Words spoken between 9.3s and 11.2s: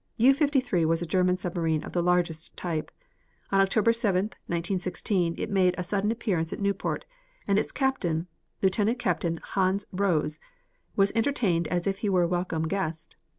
Hans Rose, was